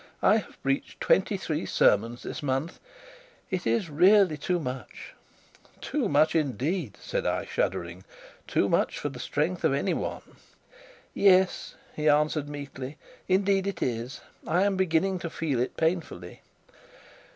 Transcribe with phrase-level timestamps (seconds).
[0.23, 2.79] I have preached twenty three sermons this month.
[3.51, 5.13] It is really too much.'
[5.79, 6.39] 'Too much for
[9.09, 10.35] the strength of any one.'
[11.13, 16.41] 'Yes,' he answered meekly, 'indeed it is; I am beginning to feel it painfully.'